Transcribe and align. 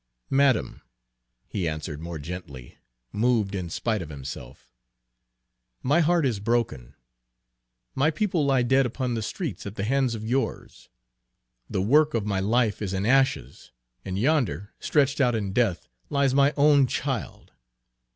"Madam," 0.31 0.81
he 1.47 1.67
answered 1.67 2.01
more 2.01 2.17
gently, 2.17 2.79
moved 3.11 3.53
in 3.53 3.69
spite 3.69 4.01
of 4.01 4.09
himself, 4.09 4.73
"my 5.83 5.99
heart 5.99 6.25
is 6.25 6.39
broken. 6.39 6.95
My 7.93 8.09
people 8.09 8.43
lie 8.43 8.63
dead 8.63 8.87
upon 8.87 9.13
the 9.13 9.21
streets, 9.21 9.67
at 9.67 9.75
the 9.75 9.83
hands 9.83 10.15
of 10.15 10.25
yours. 10.25 10.89
The 11.69 11.83
work 11.83 12.15
of 12.15 12.25
my 12.25 12.39
life 12.39 12.81
is 12.81 12.93
in 12.95 13.05
ashes, 13.05 13.69
and, 14.03 14.17
yonder, 14.17 14.73
stretched 14.79 15.21
out 15.21 15.35
in 15.35 15.53
death, 15.53 15.87
lies 16.09 16.33
my 16.33 16.51
own 16.57 16.87
child! 16.87 17.51